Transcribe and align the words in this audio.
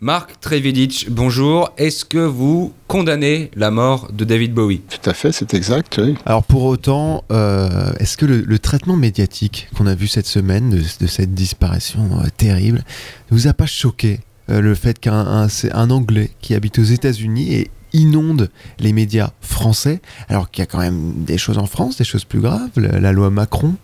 Marc 0.00 0.38
Trevidic, 0.38 1.08
bonjour. 1.10 1.72
Est-ce 1.76 2.04
que 2.04 2.18
vous 2.18 2.72
condamnez 2.86 3.50
la 3.56 3.72
mort 3.72 4.12
de 4.12 4.24
David 4.24 4.54
Bowie? 4.54 4.80
Tout 4.88 5.10
à 5.10 5.12
fait, 5.12 5.32
c'est 5.32 5.54
exact, 5.54 5.98
oui. 6.00 6.14
Alors 6.24 6.44
pour 6.44 6.62
autant, 6.66 7.24
euh, 7.32 7.90
est-ce 7.98 8.16
que 8.16 8.24
le, 8.24 8.58
traitement 8.60 8.94
médiatique 8.94 9.68
qu'on 9.76 9.88
a 9.88 9.96
vu 9.96 10.06
cette 10.06 10.28
semaine 10.28 10.70
de, 10.70 11.06
cette 11.08 11.34
disparition 11.34 12.20
euh, 12.20 12.28
terrible 12.36 12.84
vous 13.30 13.48
a 13.48 13.54
pas 13.54 13.66
choqué 13.66 14.20
euh, 14.50 14.60
le 14.60 14.76
fait 14.76 15.00
qu'un 15.00 15.48
un, 15.72 15.90
Anglais 15.90 16.30
qui 16.40 16.54
habite 16.54 16.78
aux 16.78 16.84
États-Unis 16.84 17.66
inonde 17.92 18.50
les 18.78 18.92
médias 18.92 19.30
français, 19.40 20.00
alors 20.28 20.48
qu'il 20.52 20.62
y 20.62 20.64
a 20.64 20.66
quand 20.66 20.78
même 20.78 21.24
des 21.24 21.38
choses 21.38 21.58
en 21.58 21.66
France, 21.66 21.96
des 21.96 22.04
choses 22.04 22.24
plus 22.24 22.40
graves, 22.40 22.70
la 22.76 23.10
loi 23.10 23.30
Macron, 23.30 23.74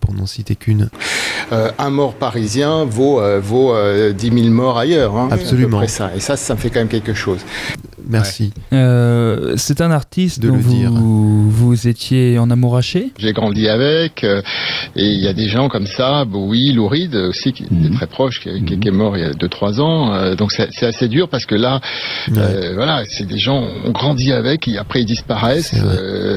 pour 0.00 0.14
n'en 0.14 0.26
citer 0.26 0.56
qu'une. 0.56 0.88
Euh, 1.52 1.70
un 1.78 1.90
mort 1.90 2.14
parisien 2.14 2.84
vaut, 2.84 3.20
euh, 3.20 3.40
vaut 3.40 3.72
10 3.72 3.76
euh, 3.76 4.12
000 4.42 4.48
morts 4.48 4.78
ailleurs. 4.78 5.16
Hein, 5.16 5.28
Absolument. 5.30 5.86
ça. 5.86 6.10
Et 6.14 6.20
ça, 6.20 6.36
ça 6.36 6.54
me 6.54 6.58
fait 6.58 6.70
quand 6.70 6.80
même 6.80 6.88
quelque 6.88 7.14
chose. 7.14 7.40
Merci. 8.08 8.52
c'est 8.70 9.80
un 9.80 9.90
artiste 9.90 10.40
de 10.40 10.48
dont 10.48 10.54
le 10.54 10.60
vous, 10.60 10.74
dire. 10.74 10.90
vous 10.92 11.88
étiez 11.88 12.38
en 12.38 12.50
amouraché 12.50 13.12
J'ai 13.18 13.32
grandi 13.32 13.68
avec, 13.68 14.24
et 14.24 14.42
il 14.96 15.20
y 15.20 15.28
a 15.28 15.32
des 15.32 15.48
gens 15.48 15.68
comme 15.68 15.86
ça, 15.86 16.24
Bowie, 16.24 16.72
Lou 16.72 16.88
Reed 16.88 17.14
aussi, 17.14 17.52
qui 17.52 17.64
est 17.64 17.94
très 17.94 18.06
proche, 18.06 18.40
qui, 18.40 18.48
est 18.48 18.90
mort 18.90 19.16
il 19.16 19.22
y 19.22 19.26
a 19.26 19.32
2-3 19.32 19.80
ans. 19.80 20.34
donc 20.34 20.52
c'est 20.52 20.86
assez 20.86 21.08
dur 21.08 21.28
parce 21.28 21.46
que 21.46 21.54
là, 21.54 21.80
voilà, 22.28 23.02
c'est 23.08 23.26
des 23.26 23.38
gens, 23.38 23.62
on 23.84 23.90
grandit 23.90 24.32
avec, 24.32 24.68
et 24.68 24.78
après 24.78 25.02
ils 25.02 25.06
disparaissent. 25.06 25.74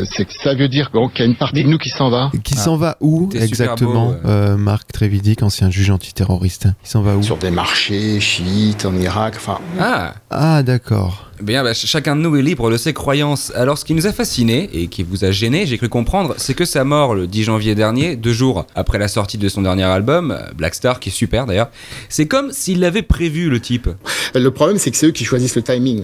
C'est 0.06 0.28
ça 0.30 0.54
veut 0.54 0.68
dire 0.68 0.92
qu'il 0.92 1.20
y 1.20 1.22
a 1.22 1.26
une 1.26 1.36
partie 1.36 1.64
de 1.64 1.70
nous 1.70 1.78
qui 1.78 1.90
s'en 1.90 2.10
va. 2.10 2.32
Qui 2.44 2.56
s'en 2.56 2.76
va 2.76 2.98
où 3.00 3.30
exactement, 3.34 4.14
euh, 4.26 4.58
Marc 4.58 4.92
Trévidic, 4.92 5.44
ancien 5.44 5.70
juge 5.70 5.90
antiterroriste 5.90 6.68
Il 6.84 6.90
s'en 6.90 7.02
va 7.02 7.16
où? 7.16 7.24
Sur 7.24 7.38
des 7.38 7.52
marchés 7.52 8.20
chiites 8.20 8.86
en 8.86 8.96
Irak, 8.96 9.36
enfin. 9.38 9.60
Ah 9.80 10.14
Ah, 10.30 10.64
d'accord. 10.64 11.31
Eh 11.42 11.44
bien, 11.44 11.64
bah, 11.64 11.74
chacun 11.74 12.16
de 12.16 12.22
nous 12.22 12.36
est 12.36 12.44
libre 12.44 12.70
de 12.70 12.78
ses 12.78 12.94
croyances. 12.94 13.52
Alors, 13.56 13.80
ce 13.80 13.84
qui 13.84 13.96
nous 13.96 14.06
a 14.06 14.12
fasciné 14.12 14.70
et 14.74 14.86
qui 14.86 15.02
vous 15.02 15.26
a 15.26 15.32
gêné, 15.32 15.66
j'ai 15.66 15.80
cru 15.80 15.90
comprendre, 15.90 16.36
c'est 16.38 16.54
que 16.54 16.66
sa 16.66 16.84
mort 16.84 17.16
le 17.16 17.26
10 17.26 17.46
janvier 17.46 17.74
dernier, 17.74 18.16
deux 18.16 18.32
jours 18.32 18.68
après 18.76 19.00
la 19.00 19.08
sortie 19.08 19.40
de 19.40 19.50
son 19.50 19.64
dernier 19.64 19.86
album, 19.86 20.38
Black 20.56 20.76
Star, 20.76 21.00
qui 21.00 21.10
est 21.10 21.12
super 21.12 21.48
d'ailleurs, 21.48 21.72
c'est 22.10 22.28
comme 22.28 22.52
s'il 22.52 22.80
l'avait 22.80 23.02
prévu, 23.02 23.50
le 23.50 23.60
type. 23.60 23.90
Le 24.36 24.52
problème, 24.52 24.78
c'est 24.78 24.92
que 24.92 24.98
c'est 24.98 25.08
eux 25.08 25.12
qui 25.12 25.26
choisissent 25.26 25.56
le 25.56 25.64
timing. 25.64 26.04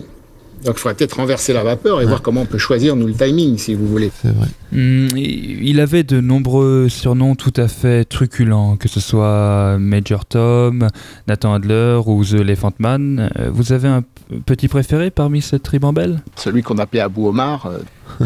Donc 0.66 0.76
il 0.78 0.80
faudrait 0.80 0.96
peut-être 0.96 1.18
renverser 1.18 1.54
la 1.54 1.64
vapeur 1.64 2.02
et 2.02 2.06
voir 2.06 2.22
comment 2.22 2.42
on 2.42 2.46
peut 2.46 2.58
choisir 2.58 2.96
nous 2.96 3.08
le 3.08 3.14
timing, 3.14 3.58
si 3.58 3.74
vous 3.74 3.88
voulez. 3.88 4.12
C'est 4.22 4.34
vrai. 4.34 4.48
Hmm, 4.72 5.08
il 5.16 5.80
avait 5.80 6.04
de 6.04 6.20
nombreux 6.20 6.90
surnoms 6.90 7.36
tout 7.36 7.54
à 7.56 7.68
fait 7.68 8.04
truculents, 8.06 8.76
que 8.76 8.90
ce 8.90 9.00
soit 9.00 9.78
Major 9.80 10.26
Tom, 10.26 10.88
Nathan 11.28 11.54
Adler 11.54 12.00
ou 12.06 12.26
The 12.26 12.36
Elephant 12.36 12.74
Man. 12.80 13.30
Euh, 13.40 13.50
vous 13.52 13.72
avez 13.72 13.88
un 13.88 14.04
petit 14.46 14.68
préféré 14.68 15.12
parmi 15.12 15.42
cette 15.42 15.68
ribambelle? 15.68 16.22
Celui 16.36 16.64
qu'on 16.64 16.80
appelait 16.80 17.02
Abou 17.02 17.28
Omar. 17.28 17.68
Euh. 17.68 18.26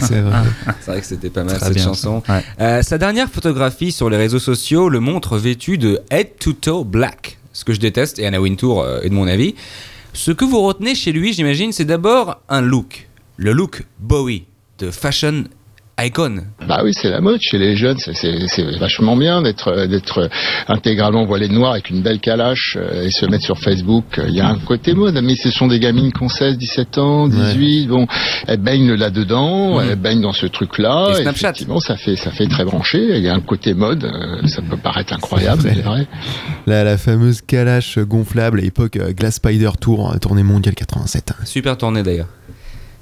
c'est 0.00 0.20
vrai. 0.20 0.42
C'est 0.80 0.90
vrai 0.90 1.00
que 1.00 1.06
c'était 1.06 1.30
pas 1.30 1.44
mal 1.44 1.58
cette 1.60 1.78
chanson. 1.78 2.22
Euh, 2.60 2.82
sa 2.82 2.98
dernière 2.98 3.28
photographie 3.28 3.92
sur 3.92 4.10
les 4.10 4.16
réseaux 4.16 4.38
sociaux 4.38 4.88
le 4.88 5.00
montre 5.00 5.38
vêtu 5.38 5.78
de 5.78 6.00
head 6.10 6.30
to 6.40 6.52
toe 6.52 6.84
black, 6.84 7.38
ce 7.52 7.64
que 7.64 7.72
je 7.72 7.80
déteste 7.80 8.18
et 8.18 8.26
Anna 8.26 8.40
Wintour 8.40 8.86
est 9.02 9.08
de 9.08 9.14
mon 9.14 9.28
avis. 9.28 9.54
Ce 10.12 10.32
que 10.32 10.44
vous 10.44 10.60
retenez 10.62 10.94
chez 10.94 11.12
lui, 11.12 11.32
j'imagine, 11.32 11.72
c'est 11.72 11.84
d'abord 11.84 12.40
un 12.48 12.60
look. 12.60 13.08
Le 13.36 13.52
look 13.52 13.84
Bowie, 13.98 14.44
de 14.78 14.90
fashion 14.90 15.44
icon. 16.04 16.42
Bah 16.66 16.80
oui, 16.84 16.92
c'est 16.94 17.10
la 17.10 17.20
mode 17.20 17.40
chez 17.40 17.58
les 17.58 17.76
jeunes. 17.76 17.98
C'est 17.98 18.78
vachement 18.78 19.16
bien 19.16 19.42
d'être 19.42 19.86
d'être 19.86 20.28
intégralement 20.68 21.24
voilé 21.24 21.48
de 21.48 21.52
noir 21.52 21.72
avec 21.72 21.90
une 21.90 22.02
belle 22.02 22.20
calache 22.20 22.76
euh, 22.80 23.04
et 23.04 23.10
se 23.10 23.26
mettre 23.26 23.44
sur 23.44 23.58
Facebook. 23.58 24.20
Il 24.26 24.34
y 24.34 24.40
a 24.40 24.48
un 24.48 24.58
côté 24.58 24.94
mode, 24.94 25.18
mais 25.22 25.36
ce 25.36 25.50
sont 25.50 25.66
des 25.66 25.80
gamines 25.80 26.12
qui 26.12 26.22
ont 26.22 26.28
16, 26.28 26.58
17 26.58 26.98
ans, 26.98 27.28
18. 27.28 27.88
Bon, 27.88 28.06
elles 28.46 28.58
baignent 28.58 28.94
là-dedans, 28.94 29.80
mhm. 29.80 29.88
elles 29.90 29.96
baignent 29.96 30.22
dans 30.22 30.32
ce 30.32 30.46
truc-là. 30.46 31.08
Et 31.10 31.22
Snapchat. 31.22 31.50
Effectivement, 31.50 31.80
ça 31.80 31.96
fait 31.96 32.16
ça 32.16 32.30
fait 32.30 32.46
très 32.46 32.64
branché. 32.64 32.98
Il 33.16 33.22
y 33.22 33.28
a 33.28 33.34
un 33.34 33.40
côté 33.40 33.74
mode. 33.74 34.04
Euh, 34.04 34.46
ça 34.46 34.62
peut 34.62 34.76
paraître 34.76 35.12
incroyable, 35.12 35.62
c'est 35.62 35.82
vrai. 35.82 36.06
La, 36.66 36.84
la 36.84 36.98
fameuse 36.98 37.40
calache 37.40 37.98
gonflable 37.98 38.60
à 38.60 38.62
l'époque 38.62 38.96
euh, 38.96 39.12
Glass 39.12 39.36
Spider 39.36 39.70
Tour, 39.80 40.14
tournée 40.20 40.42
mondiale 40.42 40.74
87. 40.74 41.32
Super 41.44 41.76
tournée 41.76 42.02
d'ailleurs. 42.02 42.28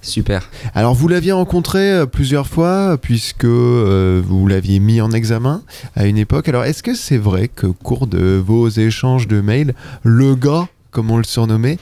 Super. 0.03 0.49
Alors 0.75 0.95
vous 0.95 1.09
l'aviez 1.09 1.33
rencontré 1.33 1.93
euh, 1.93 2.07
plusieurs 2.07 2.47
fois 2.47 2.99
puisque 3.01 3.45
euh, 3.45 4.23
vous 4.25 4.47
l'aviez 4.47 4.79
mis 4.81 5.01
en 5.01 5.11
examen 5.11 5.63
à 5.97 6.07
une 6.07 6.19
époque. 6.19 6.49
Alors 6.49 6.65
est-ce 6.65 6.83
que 6.83 6.95
c'est 6.95 7.19
vrai 7.19 7.49
qu'au 7.49 7.73
cours 7.73 8.07
de 8.07 8.43
vos 8.45 8.69
échanges 8.69 9.27
de 9.29 9.41
mails, 9.41 9.75
le 10.05 10.35
gars, 10.35 10.69
comme 10.91 11.11
on 11.11 11.17
le 11.19 11.25
surnommait, 11.25 11.79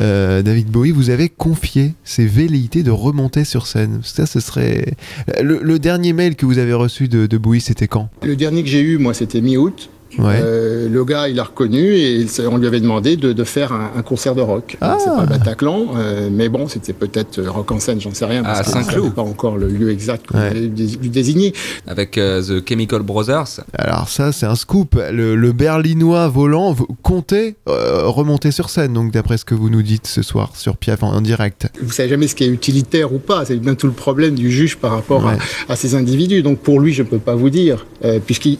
euh, 0.00 0.42
David 0.42 0.68
Bowie, 0.68 0.90
vous 0.90 1.10
avez 1.10 1.28
confié 1.28 1.94
ses 2.04 2.26
velléités 2.26 2.82
de 2.82 2.90
remonter 2.90 3.44
sur 3.44 3.66
scène? 3.66 4.00
Ça, 4.02 4.26
ce 4.26 4.40
serait... 4.40 4.94
Le, 5.40 5.78
dernier 5.78 6.12
mail 6.12 6.36
que 6.36 6.46
vous 6.46 6.58
avez 6.58 6.74
reçu 6.74 7.08
de, 7.08 7.26
de 7.26 7.38
Bowie, 7.38 7.60
c'était 7.60 7.88
quand? 7.88 8.10
Le 8.22 8.36
dernier 8.36 8.62
que 8.62 8.68
j'ai 8.68 8.82
eu, 8.82 8.98
moi, 8.98 9.14
c'était 9.14 9.40
mi-août. 9.40 9.90
Euh, 10.18 10.88
le 10.88 11.04
gars, 11.04 11.28
il 11.28 11.38
a 11.38 11.44
reconnu 11.44 11.94
et 11.94 12.26
on 12.50 12.56
lui 12.56 12.66
avait 12.66 12.80
demandé 12.80 13.16
de, 13.16 13.44
faire 13.44 13.72
un, 13.72 14.02
concert 14.02 14.34
de 14.34 14.40
rock. 14.40 14.76
Ah. 14.80 14.96
C'est 14.98 15.10
pas 15.10 15.26
Bataclan, 15.26 15.86
euh, 15.96 16.28
mais 16.30 16.48
bon, 16.48 16.68
c'était 16.68 16.92
peut-être 16.92 17.38
euh, 17.38 17.50
rock 17.50 17.70
en 17.70 17.80
scène, 17.80 18.00
j'en 18.00 18.12
sais 18.12 18.24
rien. 18.24 18.42
Parce 18.42 18.60
ah, 18.60 18.64
Saint-Cloud. 18.64 19.14
pas 19.14 19.22
encore 19.22 19.56
le 19.56 19.68
lieu 19.68 19.90
exact 19.90 20.26
qu'on 20.26 20.38
ouais. 20.38 20.52
désigné. 20.52 21.52
Avec 21.86 22.12
The 22.12 22.66
Chemical 22.68 23.02
Brothers. 23.02 23.60
Alors 23.74 24.08
ça, 24.08 24.32
c'est 24.32 24.46
un 24.46 24.54
scoop. 24.54 25.00
Le, 25.10 25.50
berlinois 25.52 26.28
volant 26.28 26.76
comptait 27.02 27.56
remonter 27.66 28.50
sur 28.50 28.70
scène, 28.70 28.94
donc 28.94 29.12
d'après 29.12 29.36
ce 29.36 29.44
que 29.44 29.54
vous 29.54 29.68
nous 29.68 29.82
dites 29.82 30.06
ce 30.06 30.22
soir 30.22 30.52
sur 30.54 30.76
Piaf 30.76 31.02
en, 31.02 31.20
direct. 31.20 31.68
Vous 31.82 31.90
savez 31.92 32.08
jamais 32.08 32.28
ce 32.28 32.34
qui 32.34 32.44
est 32.44 32.48
utilitaire 32.48 33.12
ou 33.12 33.18
pas. 33.18 33.44
C'est 33.44 33.56
bien 33.56 33.74
tout 33.74 33.86
le 33.86 33.92
problème 33.92 34.34
du 34.34 34.50
juge 34.50 34.76
par 34.76 34.92
rapport 34.92 35.30
à, 35.68 35.76
ces 35.76 35.94
individus. 35.94 36.42
Donc 36.42 36.58
pour 36.58 36.80
lui, 36.80 36.92
je 36.92 37.02
ne 37.02 37.08
peux 37.08 37.18
pas 37.18 37.34
vous 37.34 37.50
dire, 37.50 37.86
puisqu'il 38.26 38.58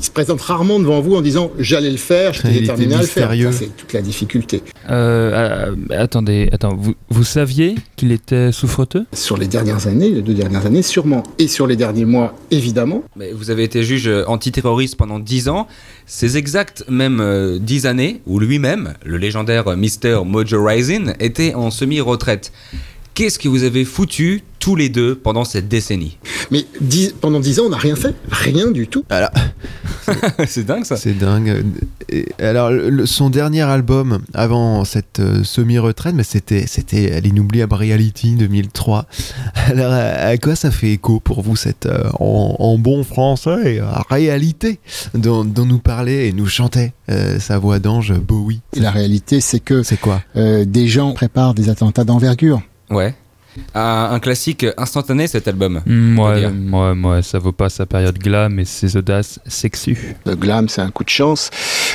se 0.00 0.10
présente 0.10 0.40
rarement 0.40 0.63
devant 0.64 1.00
vous 1.00 1.14
en 1.14 1.20
disant 1.20 1.50
j'allais 1.58 1.90
le 1.90 1.96
faire, 1.96 2.32
j'étais 2.32 2.60
déterminé 2.60 2.94
à 2.94 3.00
le 3.00 3.06
faire. 3.06 3.30
C'est 3.52 3.76
toute 3.76 3.92
la 3.92 4.02
difficulté. 4.02 4.62
Euh, 4.90 5.72
euh, 5.90 6.02
attendez, 6.02 6.48
attends, 6.52 6.74
vous, 6.76 6.94
vous 7.08 7.24
saviez 7.24 7.74
qu'il 7.96 8.12
était 8.12 8.52
souffreteux? 8.52 9.06
Sur 9.12 9.36
les 9.36 9.46
dernières 9.46 9.86
années, 9.86 10.10
les 10.10 10.22
deux 10.22 10.34
dernières 10.34 10.66
années, 10.66 10.82
sûrement, 10.82 11.22
et 11.38 11.48
sur 11.48 11.66
les 11.66 11.76
derniers 11.76 12.04
mois, 12.04 12.34
évidemment. 12.50 13.04
Mais 13.16 13.32
vous 13.32 13.50
avez 13.50 13.64
été 13.64 13.82
juge 13.82 14.10
antiterroriste 14.26 14.96
pendant 14.96 15.18
dix 15.18 15.48
ans. 15.48 15.66
Ces 16.06 16.36
exactes 16.36 16.84
même 16.88 17.20
euh, 17.20 17.58
dix 17.58 17.86
années 17.86 18.20
où 18.26 18.38
lui-même, 18.38 18.94
le 19.04 19.16
légendaire 19.16 19.64
Mr. 19.76 20.24
Mojo 20.24 20.64
Rising, 20.64 21.12
était 21.20 21.54
en 21.54 21.70
semi-retraite. 21.70 22.52
Qu'est-ce 23.14 23.38
que 23.38 23.48
vous 23.48 23.62
avez 23.62 23.84
foutu 23.84 24.42
tous 24.58 24.74
les 24.74 24.88
deux 24.88 25.14
pendant 25.14 25.44
cette 25.44 25.68
décennie? 25.68 26.18
Mais 26.50 26.64
pendant 27.20 27.38
dix 27.38 27.60
ans, 27.60 27.64
on 27.66 27.70
n'a 27.70 27.76
rien 27.76 27.94
fait. 27.94 28.12
Rien 28.28 28.72
du 28.72 28.88
tout. 28.88 29.04
Alors, 29.08 29.30
c'est 30.46 30.64
dingue 30.64 30.84
ça. 30.84 30.96
C'est 30.96 31.14
dingue. 31.14 31.64
alors, 32.38 32.70
son 33.04 33.30
dernier 33.30 33.62
album 33.62 34.20
avant 34.32 34.84
cette 34.84 35.20
euh, 35.20 35.44
semi-retraite, 35.44 36.14
mais 36.14 36.24
c'était 36.24 36.66
c'était 36.66 37.20
l'inoubliable 37.20 37.74
Reality 37.74 38.34
2003. 38.34 39.06
Alors, 39.66 39.92
à, 39.92 40.36
quoi 40.38 40.56
ça 40.56 40.70
fait 40.70 40.92
écho 40.92 41.20
pour 41.20 41.42
vous 41.42 41.56
cette 41.56 41.86
euh, 41.86 42.10
en, 42.18 42.78
bon 42.78 43.04
français 43.04 43.80
réalité 44.10 44.78
dont, 45.14 45.44
nous 45.44 45.78
parlait 45.78 46.28
et 46.28 46.32
nous 46.32 46.46
chantait 46.46 46.92
euh, 47.10 47.38
sa 47.38 47.58
voix 47.58 47.78
d'ange 47.78 48.12
Bowie? 48.12 48.60
La 48.74 48.90
réalité, 48.90 49.40
c'est 49.40 49.60
que 49.60 49.82
c'est 49.82 49.96
quoi? 49.98 50.22
Des 50.34 50.88
gens 50.88 51.12
préparent 51.12 51.54
des 51.54 51.68
attentats 51.68 52.04
d'envergure. 52.04 52.62
Ouais. 52.90 53.14
Un, 53.74 54.18
classique 54.20 54.66
instantané 54.76 55.26
cet 55.26 55.48
album. 55.48 55.80
Moi, 55.86 56.50
moi, 56.50 56.94
moi, 56.94 57.22
ça 57.22 57.38
vaut 57.38 57.52
pas 57.52 57.68
sa 57.68 57.86
période 57.86 58.18
glam 58.18 58.58
et 58.58 58.64
ses 58.64 58.96
audaces 58.96 59.40
sexues. 59.46 60.16
Le 60.26 60.36
glam, 60.36 60.68
c'est 60.68 60.80
un 60.80 60.90
coup 60.90 61.04
de 61.04 61.08
chance. 61.08 61.50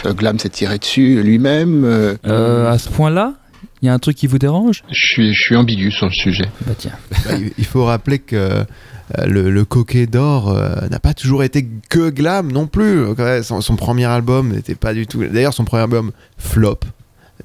Le 0.06 0.14
glam 0.14 0.40
s'est 0.40 0.50
tiré 0.50 0.78
dessus 0.78 1.22
lui-même. 1.24 1.84
Euh, 1.86 2.16
euh, 2.25 2.72
à 2.72 2.78
ce 2.78 2.90
point-là 2.90 3.34
il 3.81 3.86
y 3.86 3.89
a 3.89 3.94
un 3.94 4.00
truc 4.00 4.18
qui 4.18 4.28
vous 4.28 4.39
dérange? 4.39 4.83
Je 4.92 5.06
suis, 5.06 5.33
je 5.33 5.42
suis 5.42 5.56
ambigu 5.56 5.89
sur 5.89 6.07
le 6.07 6.12
sujet. 6.12 6.50
Bah 6.66 6.74
tiens. 6.78 6.92
Bah, 7.24 7.31
il 7.57 7.66
faut 7.66 7.86
rappeler 7.86 8.19
que 8.19 8.36
euh, 8.36 8.63
le, 9.25 9.50
le, 9.50 9.63
coquet 9.63 10.06
d'or 10.06 10.54
n'a 10.92 11.00
pas 11.00 11.13
toujours 11.13 11.44
été 11.44 11.66
que 11.89 12.10
glam 12.10 12.51
non 12.51 12.68
plus. 12.68 13.06
Son, 13.44 13.62
son 13.62 13.75
premier 13.78 14.04
album 14.04 14.50
n'était 14.50 14.75
pas 14.75 14.94
du 14.94 15.07
tout. 15.07 15.24
D'ailleurs, 15.24 15.54
son 15.54 15.63
premier 15.63 15.83
album 15.83 16.12
flop 16.38 16.80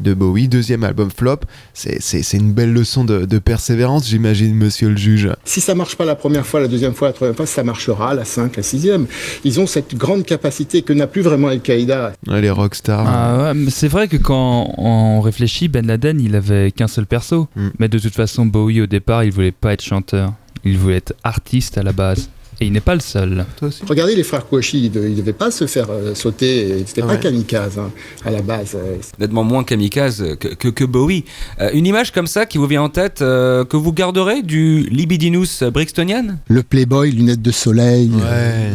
de 0.01 0.15
Bowie, 0.15 0.49
deuxième 0.49 0.85
album 0.85 1.11
flop. 1.11 1.41
C'est 1.73 2.33
une 2.33 2.53
belle 2.53 2.73
leçon 2.73 3.05
de, 3.05 3.39
persévérance, 3.39 4.09
j'imagine, 4.09 4.55
monsieur 4.55 4.89
le 4.89 4.97
juge. 4.97 5.29
Si 5.45 5.61
ça 5.61 5.75
marche 5.75 5.97
pas 5.97 6.05
la 6.05 6.15
première 6.15 6.47
fois, 6.47 6.61
la 6.61 6.69
deuxième 6.69 6.95
fois, 6.95 7.09
la 7.09 7.15
troisième 7.15 7.37
fois, 7.37 7.47
ça 7.47 7.63
marchera 7.63 8.15
la 8.15 8.25
cinq, 8.25 8.57
la 8.57 8.63
sixième. 8.63 9.07
Ils 9.45 9.61
ont 9.61 9.67
cette 9.67 9.95
grande 9.95 10.25
capacité 10.25 10.83
que 10.83 10.93
n'a 10.93 11.07
plus 11.07 11.23
vraiment 11.23 11.49
Al-Qaïda. 11.49 12.13
les 12.27 12.51
rockstars. 12.51 13.07
Ah 13.07 13.53
c'est 13.69 13.89
vrai 13.89 14.09
que 14.09 14.17
quand 14.17 14.75
on 14.79 15.21
réfléchit, 15.21 15.69
Ben 15.69 15.87
Laden, 15.87 16.21
il 16.21 16.35
avait 16.35 16.71
qu'un 16.71 16.89
seul 16.89 17.07
perso. 17.07 17.49
Mm. 17.57 17.69
Mais 17.79 17.89
de 17.89 17.99
toute 17.99 18.15
façon, 18.15 18.47
Bowie, 18.47 18.81
au 18.81 18.87
départ, 18.87 19.25
il 19.25 19.33
voulait 19.33 19.53
pas 19.53 19.73
être 19.73 19.83
chanteur. 19.83 20.33
Il 20.65 20.79
voulait 20.79 20.97
être 20.97 21.15
artiste 21.23 21.79
à 21.79 21.83
la 21.83 21.93
base. 21.93 22.31
Et 22.65 22.69
il 22.69 22.73
n'est 22.73 22.81
pas 22.81 22.95
le 22.95 23.01
seul. 23.03 23.45
Regardez 23.87 24.17
les 24.17 24.23
frères 24.23 24.47
Kouachi, 24.47 24.87
ils 24.87 24.99
ne 24.99 25.15
devaient 25.15 25.35
pas 25.35 25.51
se 25.51 25.67
faire 25.67 25.89
euh, 25.91 26.15
sauter, 26.15 26.69
ils 26.69 26.77
n'étaient 26.77 27.03
pas 27.03 27.19
kamikazes 27.19 27.79
hein, 27.79 27.91
à 28.25 28.31
la 28.31 28.41
base. 28.41 28.75
Nettement 29.19 29.45
moins 29.45 29.65
kamikaze 29.65 30.25
que, 30.41 30.69
que, 30.69 30.85
Bowie. 30.85 31.27
Euh, 31.61 31.69
une 31.75 31.87
image 31.87 32.11
comme 32.11 32.27
ça 32.27 32.47
qui 32.47 32.57
vous 32.57 32.67
vient 32.67 32.81
en 32.81 32.89
tête, 32.89 33.21
euh, 33.21 33.67
que 33.67 33.77
vous 33.77 33.93
garderez 33.93 34.41
du 34.41 34.85
Libidinus 34.85 35.63
Brixtonian 35.63 36.39
Le 36.49 36.63
Playboy, 36.63 37.11
lunettes 37.11 37.43
de 37.43 37.51
soleil, 37.51 38.11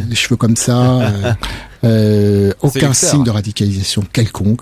les 0.08 0.16
cheveux 0.16 0.38
comme 0.38 0.56
ça. 0.56 1.12
aucun 2.62 2.94
signe 2.94 3.24
de 3.24 3.32
radicalisation 3.32 4.04
quelconque. 4.14 4.62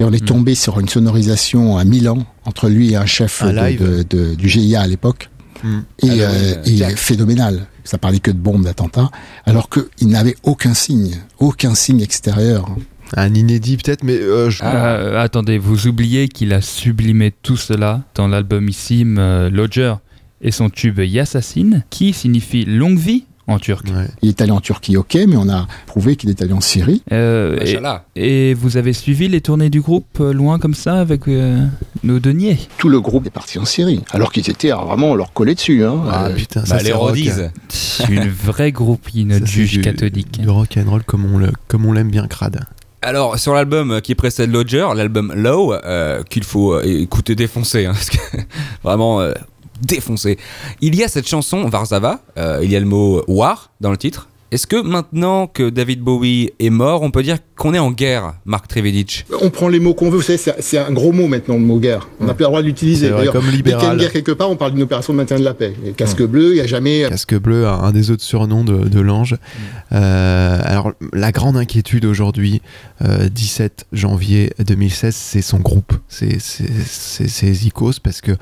Et 0.00 0.02
on 0.02 0.12
est 0.12 0.26
tombé 0.26 0.56
sur 0.56 0.80
une 0.80 0.88
sonorisation 0.88 1.78
à 1.78 1.84
Milan 1.84 2.18
entre 2.44 2.68
lui 2.68 2.94
et 2.94 2.96
un 2.96 3.06
chef 3.06 3.44
du 3.44 4.48
GIA 4.48 4.80
à 4.80 4.86
l'époque. 4.88 5.28
Mm. 5.62 5.78
Et, 6.02 6.22
euh, 6.22 6.96
phénoménal. 6.96 7.66
Ça 7.84 7.98
parlait 7.98 8.18
que 8.18 8.30
de 8.30 8.38
bombes, 8.38 8.64
d'attentats, 8.64 9.10
alors 9.44 9.68
qu'il 9.68 10.08
n'avait 10.08 10.36
aucun 10.42 10.74
signe, 10.74 11.16
aucun 11.38 11.74
signe 11.74 12.00
extérieur. 12.00 12.68
Un 13.16 13.32
inédit 13.34 13.76
peut-être, 13.76 14.02
mais... 14.02 14.18
Euh, 14.18 14.50
euh, 14.62 15.22
attendez, 15.22 15.58
vous 15.58 15.86
oubliez 15.86 16.28
qu'il 16.28 16.52
a 16.52 16.60
sublimé 16.60 17.32
tout 17.42 17.56
cela 17.56 18.02
dans 18.16 18.26
l'albumissime 18.26 19.48
Lodger 19.48 19.94
et 20.40 20.50
son 20.50 20.68
tube 20.68 20.98
Yassassin, 20.98 21.82
qui 21.90 22.12
signifie 22.12 22.64
longue 22.64 22.98
vie 22.98 23.24
en 23.46 23.58
turc. 23.58 23.86
Il 24.22 24.30
est 24.30 24.40
allé 24.40 24.50
en 24.50 24.60
Turquie, 24.60 24.96
ok, 24.96 25.14
mais 25.28 25.36
on 25.36 25.48
a 25.48 25.66
prouvé 25.86 26.16
qu'il 26.16 26.30
est 26.30 26.42
allé 26.42 26.52
en 26.52 26.60
Syrie. 26.60 27.02
Euh, 27.12 27.56
et, 28.16 28.54
vous 28.54 28.76
avez 28.76 28.92
suivi 28.92 29.28
les 29.28 29.40
tournées 29.40 29.70
du 29.70 29.80
groupe 29.80 30.20
euh, 30.20 30.32
loin 30.32 30.58
comme 30.58 30.74
ça 30.74 30.98
avec 30.98 31.28
euh, 31.28 31.64
nos 32.06 32.20
deniers 32.20 32.58
Tout 32.78 32.88
le 32.88 33.00
groupe 33.00 33.26
est 33.26 33.30
parti 33.30 33.58
en 33.58 33.64
Syrie, 33.64 34.02
alors 34.10 34.32
qu'ils 34.32 34.48
étaient 34.48 34.70
vraiment 34.70 35.14
leur 35.14 35.32
collé 35.32 35.54
dessus. 35.54 35.84
Hein. 35.84 36.02
Ah 36.10 36.30
putain, 36.34 36.64
ça 36.64 36.76
bah, 36.76 36.82
les 36.82 36.92
Une 38.08 38.28
vraie 38.28 38.72
groupe, 38.72 39.08
une 39.14 39.44
juge 39.46 39.80
catholique. 39.82 40.40
Du 40.40 40.48
rock 40.48 40.78
and 40.78 40.90
roll 40.90 41.02
comme 41.02 41.24
on 41.32 41.38
le, 41.38 41.52
comme 41.68 41.84
on 41.84 41.92
l'aime 41.92 42.10
bien 42.10 42.26
crade. 42.26 42.64
Alors 43.02 43.38
sur 43.38 43.54
l'album 43.54 44.00
qui 44.00 44.14
précède 44.14 44.50
Lodger, 44.50 44.88
l'album 44.94 45.32
Low, 45.34 45.74
qu'il 46.30 46.44
faut 46.44 46.80
écouter 46.80 47.34
défoncer, 47.34 47.86
hein, 47.86 47.92
parce 47.94 48.10
que 48.10 48.18
vraiment 48.82 49.20
défoncé. 49.80 50.38
Il 50.80 50.94
y 50.94 51.04
a 51.04 51.08
cette 51.08 51.28
chanson 51.28 51.68
Varsava, 51.68 52.20
euh, 52.38 52.60
il 52.62 52.70
y 52.70 52.76
a 52.76 52.80
le 52.80 52.86
mot 52.86 53.22
war 53.28 53.70
dans 53.80 53.90
le 53.90 53.96
titre. 53.96 54.28
Est-ce 54.52 54.68
que 54.68 54.80
maintenant 54.80 55.48
que 55.48 55.70
David 55.70 56.02
Bowie 56.02 56.52
est 56.60 56.70
mort, 56.70 57.02
on 57.02 57.10
peut 57.10 57.24
dire 57.24 57.38
qu'on 57.56 57.74
est 57.74 57.80
en 57.80 57.90
guerre, 57.90 58.34
Marc 58.44 58.68
Trevedic? 58.68 59.26
On 59.40 59.50
prend 59.50 59.66
les 59.66 59.80
mots 59.80 59.92
qu'on 59.92 60.08
veut, 60.08 60.18
vous 60.18 60.22
savez, 60.22 60.38
c'est 60.60 60.78
un 60.78 60.92
gros 60.92 61.10
mot 61.10 61.26
maintenant, 61.26 61.54
le 61.54 61.62
mot 61.62 61.80
guerre. 61.80 62.08
On 62.20 62.26
n'a 62.26 62.34
plus 62.34 62.44
le 62.44 62.48
droit 62.48 62.62
de 62.62 62.66
l'utiliser. 62.66 63.10
Comme 63.32 63.50
libéral. 63.50 63.64
Dès 63.64 63.70
qu'il 63.72 63.82
y 63.82 63.90
a 63.90 63.92
une 63.92 63.98
guerre 63.98 64.12
quelque 64.12 64.30
part, 64.30 64.48
on 64.48 64.54
parle 64.54 64.72
d'une 64.72 64.82
opération 64.82 65.12
de 65.12 65.18
maintien 65.18 65.38
de 65.40 65.44
la 65.44 65.54
paix. 65.54 65.74
casque 65.96 66.22
bleu, 66.22 66.50
il 66.50 66.54
n'y 66.54 66.60
a 66.60 66.66
jamais... 66.66 67.06
Casque 67.08 67.34
bleu, 67.34 67.66
un 67.66 67.90
des 67.90 68.12
autres 68.12 68.22
surnoms 68.22 68.62
de, 68.62 69.00
l'ange. 69.00 69.36
Euh, 69.92 70.60
alors, 70.62 70.92
la 71.12 71.32
grande 71.32 71.56
inquiétude 71.56 72.04
aujourd'hui, 72.04 72.62
17 73.00 73.86
euh, 73.92 73.96
janvier 73.96 74.52
2016, 74.64 75.14
c'est 75.14 75.42
son 75.42 75.58
groupe, 75.58 75.92
c'est 76.08 76.38
Zikos, 77.52 77.94
parce 78.00 78.20
que 78.20 78.32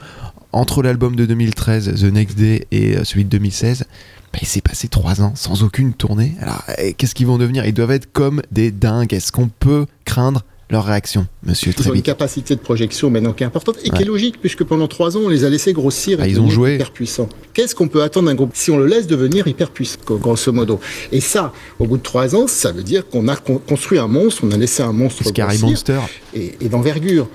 entre 0.55 0.83
l'album 0.83 1.17
de 1.17 1.27
2013, 1.27 2.01
The 2.01 2.13
Next 2.13 2.39
Day, 2.39 2.67
et 2.71 2.97
euh, 2.97 3.05
celui 3.05 3.25
de 3.25 3.31
2016, 3.31 3.85
bah, 4.33 4.39
il 4.41 4.47
s'est 4.47 4.61
passé 4.61 4.89
trois 4.89 5.21
ans 5.21 5.33
sans 5.35 5.63
aucune 5.63 5.93
tournée. 5.93 6.35
Alors, 6.41 6.63
qu'est-ce 6.97 7.15
qu'ils 7.15 7.27
vont 7.27 7.39
devenir? 7.39 7.67
Ils 7.67 7.75
doivent 7.75 7.91
être 7.91 8.11
comme 8.13 8.41
des 8.51 8.71
dingues. 8.71 9.13
Est-ce 9.13 9.33
qu'on 9.33 9.49
peut 9.49 9.87
craindre 10.05 10.43
leur 10.71 10.85
réaction, 10.85 11.27
monsieur 11.45 11.73
Ils 11.79 11.91
ont 11.91 11.95
une 11.95 12.03
capacité 12.03 12.55
de 12.57 12.61
projection 12.61 13.11
maintenant 13.11 13.33
qui 13.33 13.43
est 13.43 13.47
importante 13.47 13.77
et 13.85 13.91
qui 13.91 14.03
est 14.03 14.07
logique, 14.07 14.41
puisque 14.41 14.65
pendant 14.65 14.89
trois 14.89 15.17
ans, 15.17 15.21
on 15.25 15.29
les 15.29 15.45
a 15.45 15.51
laissés 15.51 15.73
grossir 15.73 16.21
et 16.21 16.23
ah, 16.23 16.29
ils 16.29 16.41
ont 16.41 16.49
joué. 16.49 16.77
hyper 16.77 16.91
puissants. 16.91 17.29
Qu'est-ce 17.53 17.75
qu'on 17.75 17.89
peut 17.89 18.03
attendre 18.03 18.29
d'un 18.29 18.35
groupe 18.35 18.53
si 18.55 18.71
on 18.71 18.79
le 18.79 18.87
laisse 18.87 19.07
devenir 19.07 19.47
hyper 19.47 19.71
puissant, 19.71 19.99
grosso 20.09 20.53
modo? 20.53 20.81
Et 21.13 21.21
ça, 21.21 21.53
au 21.79 21.87
bout 21.87 21.99
de 21.99 22.03
trois 22.03 22.35
ans, 22.35 22.47
ça 22.47 22.73
veut 22.73 22.83
dire 22.83 23.07
qu'on 23.09 23.29
a 23.29 23.37
construit 23.37 23.99
un 23.99 24.09
monstre, 24.09 24.43
on 24.45 24.53
a 24.53 24.57
laissé 24.57 24.83
un 24.83 24.93
monstre 24.93 25.25
Scary 25.25 25.59
Monster. 25.59 26.01
et, 26.35 26.55
et 26.61 26.69
d'envergure. 26.69 27.29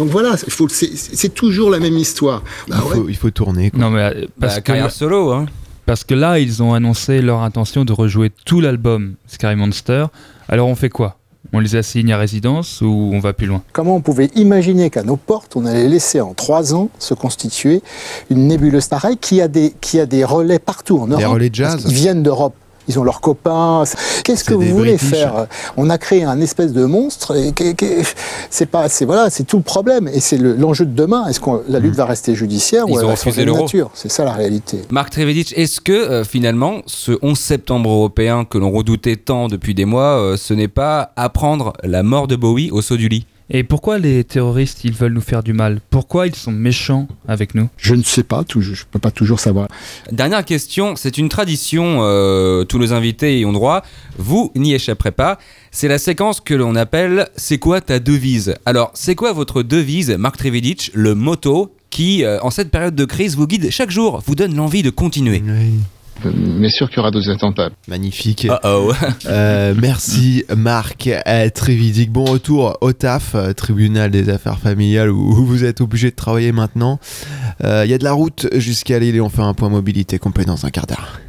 Donc 0.00 0.08
voilà, 0.08 0.34
c'est 0.38 1.34
toujours 1.34 1.68
la 1.68 1.78
même 1.78 1.98
histoire. 1.98 2.42
il, 2.66 2.70
bah 2.72 2.80
faut, 2.80 3.06
il, 3.06 3.16
faut, 3.16 3.30
tourner. 3.30 3.70
Non, 3.76 3.90
mais 3.90 4.00
euh, 4.00 4.26
parce 4.40 4.54
bah, 4.54 4.60
carrière 4.62 4.90
solo. 4.90 5.30
Hein. 5.30 5.44
Parce 5.84 6.04
que 6.04 6.14
là, 6.14 6.38
ils 6.38 6.62
ont 6.62 6.72
annoncé 6.72 7.20
leur 7.20 7.42
intention 7.42 7.84
de 7.84 7.92
rejouer 7.92 8.32
tout 8.46 8.62
l'album 8.62 9.16
Scary 9.26 9.56
Monster. 9.56 10.06
Alors 10.48 10.68
on 10.68 10.74
fait 10.74 10.88
quoi? 10.88 11.18
On 11.52 11.60
les 11.60 11.76
assigne 11.76 12.14
à 12.14 12.16
résidence 12.16 12.80
ou 12.80 13.10
on 13.12 13.20
va 13.20 13.34
plus 13.34 13.46
loin? 13.46 13.62
Comment 13.74 13.96
on 13.96 14.00
pouvait 14.00 14.30
imaginer 14.36 14.88
qu'à 14.88 15.02
nos 15.02 15.16
portes, 15.16 15.54
on 15.54 15.66
allait 15.66 15.88
laisser 15.88 16.22
en 16.22 16.32
trois 16.32 16.74
ans 16.74 16.88
se 16.98 17.12
constituer 17.12 17.82
une 18.30 18.46
nébuleuse 18.48 18.86
pareille 18.86 19.18
qui 19.18 19.42
a 19.42 19.48
des, 19.48 19.74
qui 19.82 20.00
a 20.00 20.06
des 20.06 20.24
relais 20.24 20.58
partout 20.58 20.98
en 20.98 21.08
Europe 21.08 21.18
Des 21.18 21.26
relais 21.26 21.50
jazz 21.52 21.84
Ils 21.86 21.92
viennent 21.92 22.22
d'Europe 22.22 22.54
ils 22.90 22.98
ont 22.98 23.04
leurs 23.04 23.20
copains. 23.20 23.84
Qu'est-ce 24.24 24.44
que 24.44 24.54
vous 24.54 24.76
voulez 24.76 24.98
faire 24.98 25.46
On 25.76 25.88
a 25.90 25.98
créé 25.98 26.24
un 26.24 26.40
espèce 26.40 26.72
de 26.72 26.84
monstre. 26.84 27.36
Et 27.36 27.52
c'est 28.50 28.66
pas, 28.66 28.88
c'est 28.88 29.04
voilà, 29.04 29.30
c'est 29.30 29.44
tout 29.44 29.56
le 29.56 29.62
problème. 29.62 30.08
Et 30.08 30.20
c'est 30.20 30.38
l'enjeu 30.38 30.84
de 30.84 30.94
demain. 30.94 31.26
Est-ce 31.28 31.40
que 31.40 31.50
la 31.68 31.78
lutte 31.78 31.94
mm. 31.94 31.98
va 31.98 32.04
rester 32.06 32.34
judiciaire 32.34 32.88
ou 32.88 32.98
elle 32.98 33.06
va 33.06 33.16
changer 33.16 33.44
de 33.44 33.52
nature? 33.52 33.90
C'est 33.94 34.10
ça 34.10 34.24
la 34.24 34.32
réalité. 34.32 34.82
Marc 34.90 35.10
Trevedic, 35.10 35.54
est-ce 35.56 35.80
que 35.80 35.92
euh, 35.92 36.24
finalement 36.24 36.82
ce 36.86 37.12
11 37.22 37.38
septembre 37.38 37.90
européen 37.90 38.44
que 38.44 38.58
l'on 38.58 38.70
redoutait 38.70 39.16
tant 39.16 39.48
depuis 39.48 39.74
des 39.74 39.84
mois, 39.84 40.18
euh, 40.18 40.36
ce 40.36 40.54
n'est 40.54 40.68
pas 40.68 41.12
apprendre 41.16 41.72
la 41.82 42.02
mort 42.02 42.26
de 42.26 42.36
Bowie 42.36 42.70
au 42.70 42.82
saut 42.82 42.96
du 42.96 43.08
lit? 43.08 43.26
Et 43.50 43.64
pourquoi 43.64 43.98
les 43.98 44.24
terroristes, 44.24 44.84
ils 44.84 44.92
veulent 44.92 45.12
nous 45.12 45.20
faire 45.20 45.42
du 45.42 45.52
mal? 45.52 45.80
Pourquoi 45.90 46.26
ils 46.26 46.34
sont 46.34 46.52
méchants 46.52 47.08
avec 47.26 47.54
nous? 47.54 47.68
Je 47.76 47.94
ne 47.94 48.02
sais 48.02 48.22
pas, 48.22 48.44
je 48.48 48.58
ne 48.58 48.76
peux 48.90 48.98
pas 48.98 49.10
toujours 49.10 49.40
savoir. 49.40 49.68
Dernière 50.12 50.44
question, 50.44 50.94
c'est 50.96 51.18
une 51.18 51.28
tradition, 51.28 51.98
euh, 52.00 52.64
tous 52.64 52.78
nos 52.78 52.92
invités 52.92 53.40
y 53.40 53.44
ont 53.44 53.52
droit, 53.52 53.82
vous 54.18 54.52
n'y 54.54 54.74
échapperez 54.74 55.10
pas, 55.10 55.38
c'est 55.70 55.88
la 55.88 55.98
séquence 55.98 56.40
que 56.40 56.54
l'on 56.54 56.76
appelle 56.76 57.28
«C'est 57.36 57.58
quoi 57.58 57.80
ta 57.80 57.98
devise?» 57.98 58.54
Alors, 58.66 58.90
c'est 58.94 59.14
quoi 59.14 59.32
votre 59.32 59.62
devise, 59.62 60.10
Marc 60.10 60.36
Trevedic, 60.36 60.90
le 60.94 61.14
motto 61.14 61.74
qui, 61.90 62.24
euh, 62.24 62.38
en 62.42 62.50
cette 62.50 62.70
période 62.70 62.94
de 62.94 63.04
crise, 63.04 63.36
vous 63.36 63.46
guide 63.46 63.70
chaque 63.70 63.90
jour, 63.90 64.22
vous 64.24 64.36
donne 64.36 64.54
l'envie 64.54 64.82
de 64.82 64.90
continuer? 64.90 65.42
Mais 66.34 66.68
sûr 66.68 66.88
qu'il 66.88 66.98
y 66.98 67.00
aura 67.00 67.10
d'autres 67.10 67.30
attentats. 67.30 67.70
Magnifique. 67.88 68.48
Euh, 69.26 69.74
merci 69.80 70.44
Marc. 70.56 71.08
Euh, 71.08 71.50
très 71.50 71.74
vite. 71.74 72.10
Bon 72.10 72.24
retour 72.24 72.78
au 72.80 72.92
TAF, 72.92 73.34
euh, 73.34 73.52
tribunal 73.52 74.10
des 74.10 74.28
affaires 74.28 74.58
familiales, 74.58 75.10
où 75.10 75.44
vous 75.44 75.64
êtes 75.64 75.80
obligé 75.80 76.10
de 76.10 76.16
travailler 76.16 76.52
maintenant. 76.52 76.98
Il 77.62 77.86
y 77.86 77.94
a 77.94 77.98
de 77.98 78.04
la 78.04 78.12
route 78.12 78.46
jusqu'à 78.54 78.98
Lille 78.98 79.16
et 79.16 79.20
on 79.20 79.28
fait 79.28 79.42
un 79.42 79.54
point 79.54 79.68
mobilité 79.68 80.18
complet 80.18 80.44
dans 80.44 80.66
un 80.66 80.70
quart 80.70 80.86
d'heure. 80.86 81.20